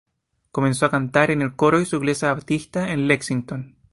Comenzó 0.51 0.87
a 0.87 0.89
cantar 0.89 1.29
en 1.29 1.43
el 1.43 1.55
coro 1.55 1.77
de 1.77 1.85
su 1.85 1.97
iglesia 1.97 2.33
baptista 2.33 2.91
en 2.91 3.07
Lexington. 3.07 3.75